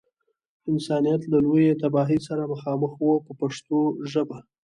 انسانیت 0.71 1.21
له 1.31 1.37
لویې 1.45 1.73
تباهۍ 1.81 2.19
سره 2.27 2.49
مخامخ 2.53 2.91
و 2.99 3.07
په 3.25 3.31
پښتو 3.39 3.79
ژبه. 4.11 4.37